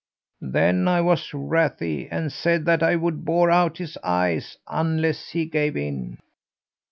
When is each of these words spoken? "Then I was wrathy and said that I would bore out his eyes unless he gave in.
"Then 0.41 0.87
I 0.87 0.99
was 1.01 1.29
wrathy 1.31 2.07
and 2.09 2.31
said 2.33 2.65
that 2.65 2.81
I 2.81 2.95
would 2.95 3.23
bore 3.23 3.51
out 3.51 3.77
his 3.77 3.99
eyes 4.03 4.57
unless 4.67 5.29
he 5.29 5.45
gave 5.45 5.77
in. 5.77 6.17